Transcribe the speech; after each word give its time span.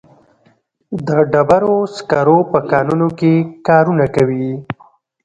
د 1.07 1.09
ډبرو 1.31 1.75
سکرو 1.95 2.37
په 2.51 2.59
کانونو 2.71 3.07
کې 3.19 3.33
کارونه 3.67 4.05
کوي. 4.15 4.49